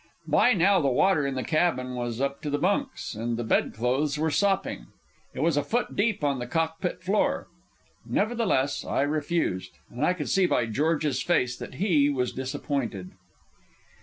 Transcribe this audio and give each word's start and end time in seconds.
By 0.25 0.53
now 0.53 0.81
the 0.81 0.87
water 0.87 1.27
in 1.27 1.35
the 1.35 1.43
cabin 1.43 1.93
was 1.93 2.19
up 2.19 2.41
to 2.41 2.49
the 2.49 2.57
bunks, 2.57 3.13
and 3.13 3.37
the 3.37 3.43
bed 3.43 3.75
clothes 3.75 4.17
were 4.17 4.31
sopping. 4.31 4.87
It 5.35 5.41
was 5.41 5.57
a 5.57 5.63
foot 5.63 5.95
deep 5.95 6.23
on 6.23 6.39
the 6.39 6.47
cockpit 6.47 7.03
floor. 7.03 7.45
Nevertheless 8.07 8.83
I 8.83 9.03
refused, 9.03 9.73
and 9.91 10.03
I 10.03 10.13
could 10.13 10.27
see 10.29 10.47
by 10.47 10.65
George's 10.65 11.21
face 11.21 11.55
that 11.57 11.75
he 11.75 12.09
was 12.09 12.31
disappointed. 12.31 13.11